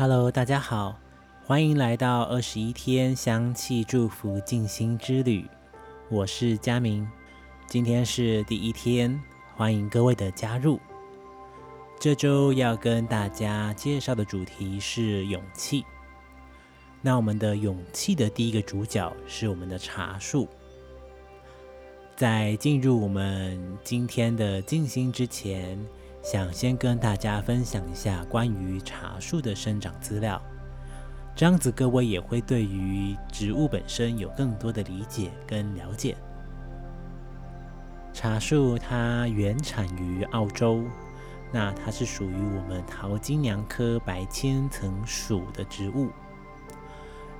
[0.00, 0.96] Hello，大家好，
[1.44, 5.44] 欢迎来到二十一天香气祝福静心之旅。
[6.08, 7.04] 我是佳明，
[7.66, 9.20] 今天是第一天，
[9.56, 10.78] 欢迎各位的加入。
[11.98, 15.84] 这周要跟大家介绍的主题是勇气。
[17.02, 20.46] 那我们的勇气的第一个主角是我们的茶树。
[22.14, 25.76] 在进入我们今天的静心之前。
[26.30, 30.38] 想先跟大家分享一下关于茶树的生长资料，
[31.34, 36.14] 这样子各位也会对于植物本身有更多的理解跟了解。
[38.12, 40.84] 茶树它原产于澳洲，
[41.50, 46.10] 那它是属于我们桃金娘科白千层属的植物。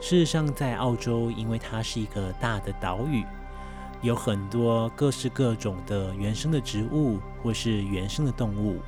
[0.00, 3.26] 事实上，在澳洲，因为它是一个大的岛屿。
[4.02, 8.78] 有很多各式各种的原生的植物或是原生的动物，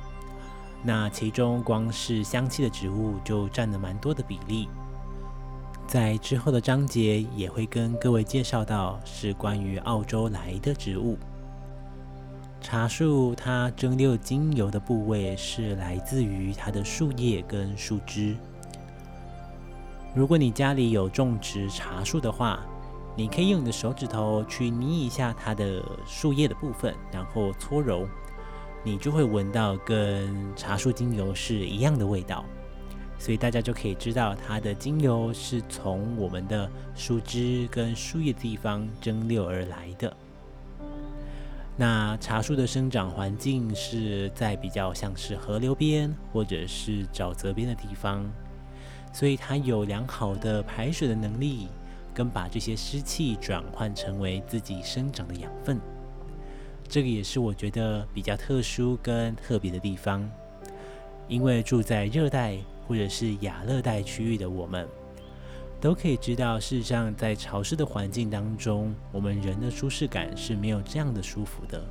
[0.83, 4.67] 那其中光是香气的植物就占了蛮多的比例。
[5.85, 11.17] 在之后的章节也会跟各位介绍到是关于澳洲来的植物。
[12.59, 18.35] 茶树它蒸馏精油的部位是来自于它的树叶跟树枝。
[20.15, 22.65] 如果你家里有种植茶树的话，
[23.15, 28.07] 你可以用你的手指头去捏一下它的树叶的部分，然后搓揉，
[28.83, 32.43] 你就会闻到跟茶树精油是一样的味道。
[33.19, 40.11] 所以大家就可以知道它的精油是从我们的树枝跟树叶的地方蒸馏而来的。
[41.77, 48.29] 那茶树的生长环境是在比较像是河流边或者是沼泽边的地方，
[49.13, 51.67] 所以它有良好的排水的能力。
[52.13, 55.79] 跟把这些湿气转换成为自己生长的养分，
[56.87, 60.29] 这个也是我觉得比较特殊跟特别的地方。
[61.29, 64.85] 因为住在热带或者是亚热带区域的我们，
[65.79, 71.81] 都可以知道，事实上在潮湿的环境当中，我们人的舒适感是没有这样的舒服的。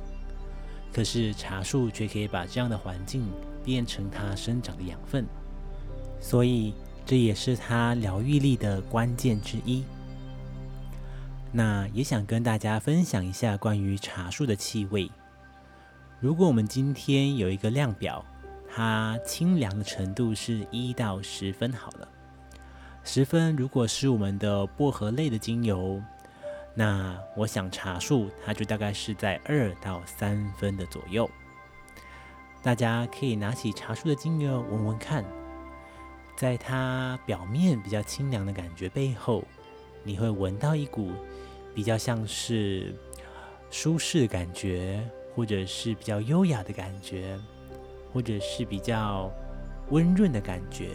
[0.93, 3.27] 可是茶树却可以把这样的环境
[3.63, 5.25] 变成它生长的养分，
[6.21, 9.83] 所以这也是它疗愈力的关键之一。
[11.55, 15.09] 那也想跟大家分享一下关于茶树的气味。
[16.19, 18.25] 如果我们今天有一个量表，
[18.67, 22.07] 它清凉的程度是一到十分好了。
[23.03, 26.01] 十分如果是我们的薄荷类的精油，
[26.73, 31.29] 那我想茶树它就大概是在二到三分的左右。
[32.63, 35.23] 大家可以拿起茶树的精油闻闻看，
[36.35, 39.43] 在它表面比较清凉的感觉背后，
[40.03, 41.11] 你会闻到一股。
[41.73, 42.95] 比较像是
[43.69, 45.03] 舒适的感觉，
[45.35, 47.37] 或者是比较优雅的感觉，
[48.11, 49.31] 或者是比较
[49.89, 50.89] 温润的感觉，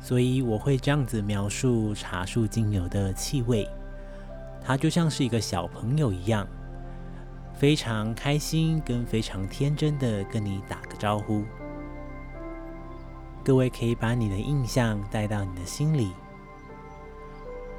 [0.00, 3.68] 所以我会这样子描述茶树精油的气味，
[4.62, 6.46] 它就像是一个小朋友一样，
[7.54, 11.44] 非常开心跟非常天真的跟你打个招呼。
[13.44, 16.12] 各位可以把你的印象带到你的心里。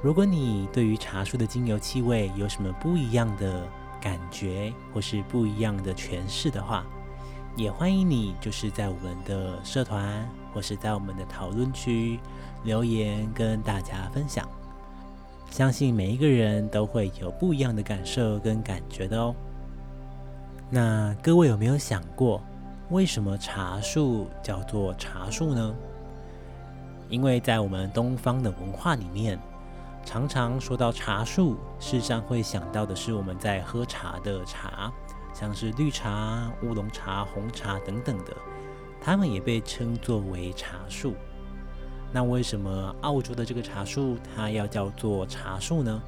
[0.01, 3.67] 如果你对于茶树的精油气味有什么不一样的
[3.99, 6.85] 感觉，或是不一样的诠释的话，
[7.57, 12.17] 也欢迎你就是在我们的社团或是在我们的讨论区
[12.63, 14.47] 留言跟大家分享。
[15.51, 19.35] 相信每一个人都会有不一样的感受跟感觉的哦。
[20.69, 22.41] 那各位有没有想过，
[22.89, 25.75] 为什么茶树叫做茶树呢？
[27.09, 29.37] 因为在我们东方的文化里面。
[30.05, 34.91] 常常说到茶树，事实上会想到的是我们在喝茶的茶，
[35.33, 38.35] 像是绿茶、乌龙茶、红茶等等的，
[38.99, 41.13] 它们也被称作为茶树。
[42.11, 46.01] 那为什么澳洲的这个茶树它要叫做茶树呢？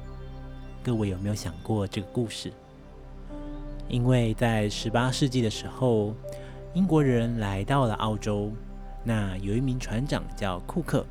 [0.82, 2.52] 各位有没有想过这个故事？
[3.88, 6.12] 因为在十八世纪的时候，
[6.74, 8.50] 英国人来到了澳洲，
[9.04, 11.06] 那有一名船长叫库克。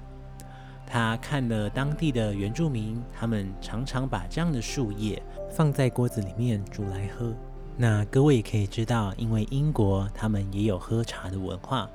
[0.93, 7.33] 他看了当地的原住民，他们常常把这样的树叶放在锅子里面煮来喝。
[7.77, 11.89] 那各位也可以知道，因为英国他们也有喝茶的文化，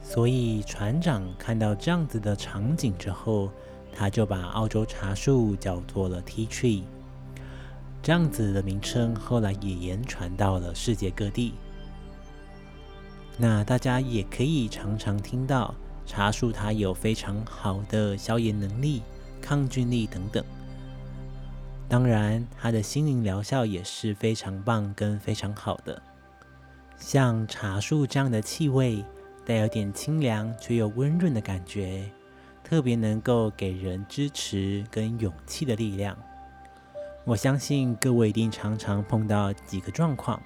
[0.00, 3.50] 所以船长看到这样子的场景之后，
[3.92, 6.84] 他就把澳洲茶树叫做了 Tea Tree。
[8.04, 11.54] 这样子的名称后来也延传到了世界各地。
[13.36, 15.74] 那大家也可以常常听到。
[16.04, 19.02] 茶树它有非常好的消炎能力、
[19.40, 20.44] 抗菌力等等，
[21.88, 26.00] 当然它的心灵疗效也是非常棒跟非常好的。
[26.98, 29.04] 像茶树这样的气味，
[29.44, 32.08] 带有点清凉却又温润的感觉，
[32.62, 36.16] 特别能够给人支持跟勇气的力量。
[37.24, 40.40] 我相信各位一定常常碰到几个状况，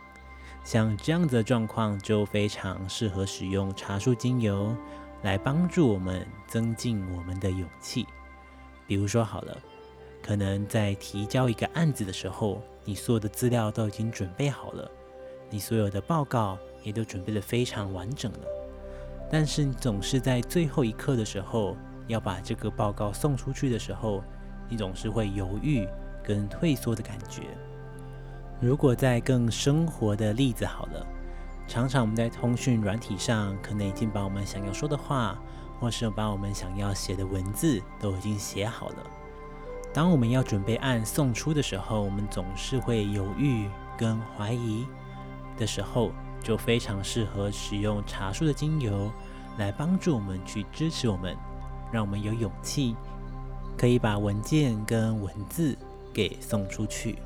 [0.64, 4.74] 像这样子的状况就非常适合使用茶树精油
[5.22, 8.06] 来帮助我们增进我们的勇气。
[8.86, 9.56] 比如说好了，
[10.22, 14.90] 可能在提交一个案子的时候，你所有的资料都已经准备好了，
[15.50, 18.40] 你所有的报告也都准备的非常完整了，
[19.30, 21.76] 但是你总是在最后一刻的时候
[22.06, 24.22] 要把这个报告送出去的时候，
[24.68, 25.86] 你总是会犹豫。
[26.26, 27.42] 跟退缩的感觉。
[28.60, 31.06] 如果在更生活的例子好了，
[31.76, 35.38] 常常我们在通讯软体上，可能已经把我们想要说的话，
[35.78, 38.96] 或是把我们想要写的文字都已经写好了。
[39.92, 43.68] 当我们要准备按送出的时候，我们总是会犹豫
[43.98, 44.86] 跟怀疑
[45.58, 46.12] 的时候，
[46.42, 49.12] 就非常适合使用茶树的精油
[49.58, 51.36] 来帮助我们去支持我们，
[51.92, 52.96] 让我们有勇气，
[53.76, 55.76] 可以把文件跟文字。
[56.14, 57.18] 给送出去，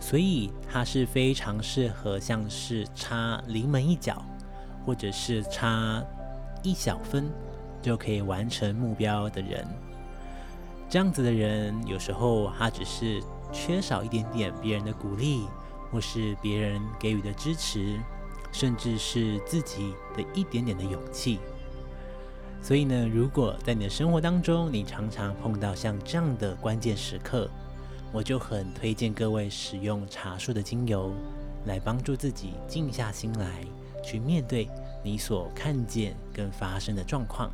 [0.00, 4.24] 所以它是非常适合像是差临门一脚，
[4.84, 6.02] 或者是差
[6.62, 7.30] 一小分
[7.82, 9.64] 就可以完成目标的人。
[10.88, 15.42] 这样子的人，有时候他只是缺少一点点别人的鼓励，
[15.92, 18.00] 或是别人给予的支持，
[18.50, 21.38] 甚至是自己的一点点的勇气。
[22.60, 27.48] 所以呢，如果在你的生活当中，你常常碰到像这样的关键时刻，
[28.12, 31.12] 我就很推荐各位使用茶树的精油，
[31.66, 33.64] 来帮助自己静下心来，
[34.02, 34.68] 去面对
[35.02, 37.50] 你所看见跟发生的状况。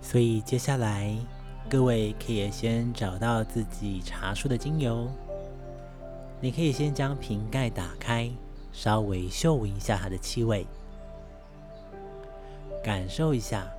[0.00, 1.14] 所以接下来，
[1.68, 5.06] 各位可以先找到自己茶树的精油，
[6.40, 8.30] 你可以先将瓶盖打开，
[8.72, 10.66] 稍微嗅闻一下它的气味，
[12.82, 13.70] 感受一下。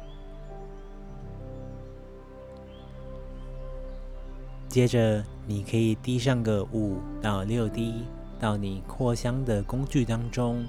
[4.71, 8.05] 接着，你可以滴上个五到六滴
[8.39, 10.65] 到你扩香的工具当中，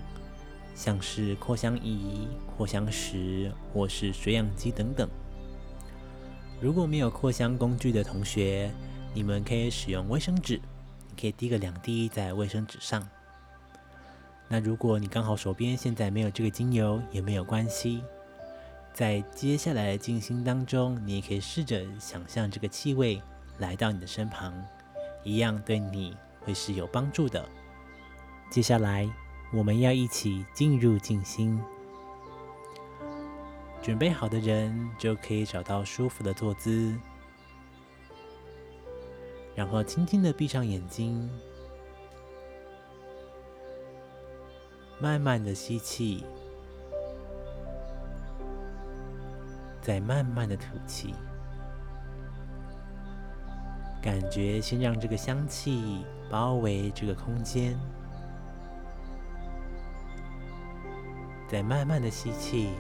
[0.75, 5.09] 像是扩香仪、扩香石或是水养机等等。
[6.61, 8.73] 如果没有扩香工具的同学，
[9.15, 10.61] 你们可以使用卫生纸，
[11.09, 13.09] 你可以滴个两滴在卫生纸上。
[14.49, 18.03] 那如果你刚好手边现在没有这个精油，也没有关系，
[18.93, 23.23] 在接下来的静心当中，你也可以试着想象这个气味。
[23.59, 24.53] 来到你的身旁，
[25.23, 27.45] 一样对你会是有帮助的。
[28.51, 29.09] 接下来，
[29.53, 31.63] 我们要一起进入静心。
[33.81, 36.97] 准备好的人就可以找到舒服的坐姿，
[39.57, 41.29] 然后轻轻的闭上眼睛，
[45.01, 46.25] 慢慢的吸气，
[49.81, 51.15] 再慢慢的吐气。
[54.03, 57.79] 感觉先让这个香气包围这个空间，
[61.47, 62.71] 再慢慢的吸气，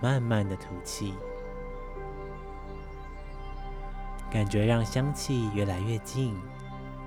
[0.00, 1.14] 慢慢的吐气，
[4.30, 6.36] 感觉让香气越来越近，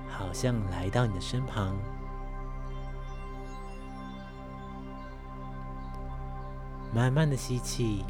[0.06, 1.74] 好像来到你的身旁，
[6.92, 8.04] 慢慢的吸气。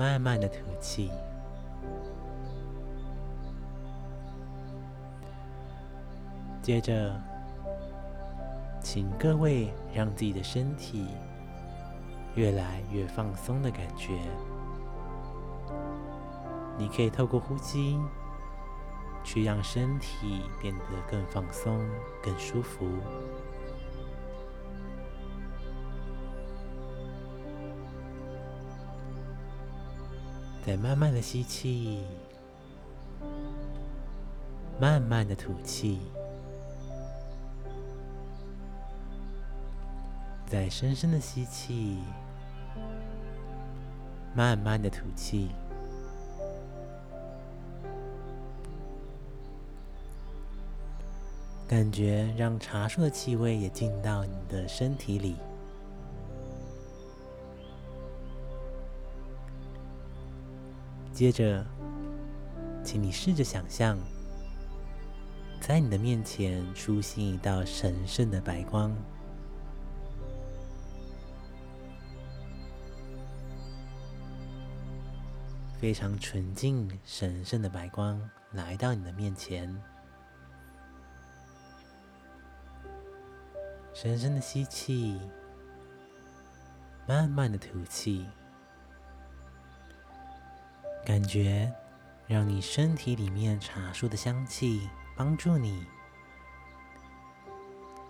[0.00, 1.10] 慢慢的吐气，
[6.62, 7.14] 接着，
[8.80, 11.08] 请各位让自己的身体
[12.34, 14.18] 越来越放松的感觉。
[16.78, 17.98] 你可以透过呼吸，
[19.22, 21.78] 去让身体变得更放松、
[22.22, 22.86] 更舒服。
[30.70, 31.98] 再慢慢的吸气，
[34.78, 35.98] 慢慢的吐气，
[40.46, 41.98] 再深深的吸气，
[44.32, 45.48] 慢慢的吐气，
[51.66, 55.34] 感觉让茶树的气味也进到你的身体里。
[61.12, 61.64] 接着，
[62.82, 63.98] 请你试着想象，
[65.60, 68.96] 在你的面前出现一道神圣的白光，
[75.78, 78.18] 非常纯净、神圣的白光
[78.52, 79.74] 来到你的面前。
[83.92, 85.20] 深深的吸气，
[87.06, 88.26] 慢慢的吐气，
[91.04, 91.72] 感觉
[92.26, 95.84] 让你身体里面茶树的香气帮助你，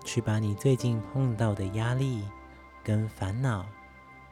[0.05, 2.23] 去把你最近碰到的压力
[2.85, 3.65] 跟烦恼，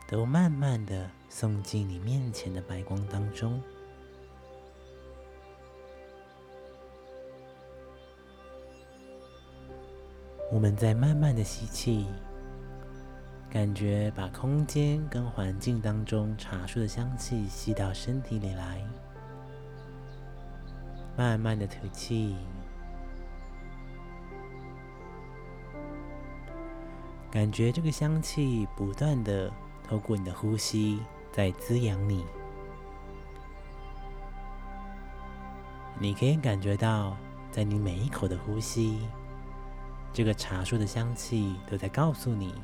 [0.07, 3.63] 都慢慢的送进你面前的白光当中。
[10.51, 12.07] 我们在慢慢的吸气，
[13.51, 18.83] 感觉把空间跟环境当中茶树的香气吸到身体里来。
[21.17, 22.37] 慢慢的吐气，
[27.31, 29.51] 感觉这个香气不断的
[29.83, 31.01] 透过你的呼吸
[31.33, 32.25] 在滋养你。
[35.99, 37.17] 你可以感觉到，
[37.51, 39.09] 在你每一口的呼吸。
[40.13, 42.55] 这个茶树的香气都在告诉你，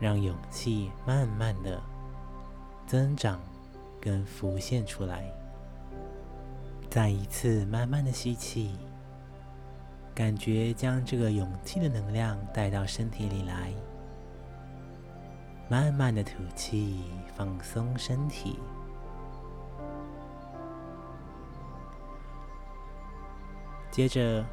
[0.00, 1.80] 让勇气慢慢的
[2.86, 3.40] 增长
[4.00, 5.30] 跟浮现出来。
[6.90, 8.76] 再一次慢慢的吸气，
[10.14, 13.72] 感觉将这个勇气的能量带到身体里来。
[15.68, 17.04] 慢慢的吐气，
[17.36, 18.58] 放松身体。
[23.90, 24.44] 接着。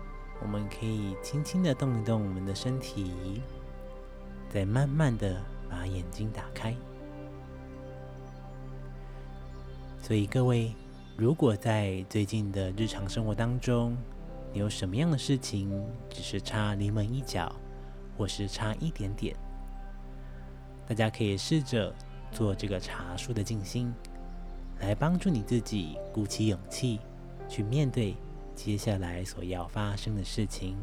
[0.42, 3.42] 我们可以轻轻的动一动我们的身体，
[4.56, 5.36] 再慢慢的
[5.70, 6.74] 把眼睛打开。
[10.02, 10.74] 所以各位，
[11.18, 13.98] 如果在最近的日常生活当中，
[14.54, 15.70] 你有什么样的事情
[16.10, 17.54] 只是差临门一脚，
[18.18, 19.36] 或是差一点点，
[20.88, 21.94] 大家可以试着
[22.32, 23.94] 做这个茶树的静心，
[24.80, 27.02] 来帮助你自己鼓起勇气
[27.50, 28.16] 去面对。
[28.56, 30.78] 接下来所要发生的事情，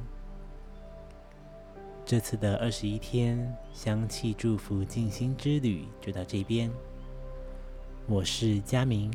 [2.13, 6.71] 这次的二十一天香气祝福静心之旅就到这边。
[8.07, 9.11] 我是佳明，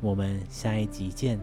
[0.00, 1.36] 我们下一集见。